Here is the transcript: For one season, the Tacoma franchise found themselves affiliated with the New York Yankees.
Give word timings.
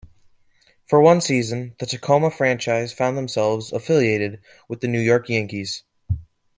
For 0.87 0.99
one 0.99 1.21
season, 1.21 1.75
the 1.77 1.85
Tacoma 1.85 2.31
franchise 2.31 2.91
found 2.91 3.15
themselves 3.15 3.71
affiliated 3.71 4.41
with 4.67 4.81
the 4.81 4.87
New 4.87 4.99
York 4.99 5.29
Yankees. 5.29 5.83